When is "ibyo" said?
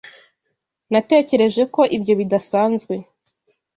1.97-2.13